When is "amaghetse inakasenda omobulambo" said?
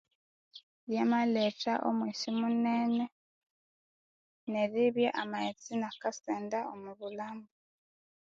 5.21-7.51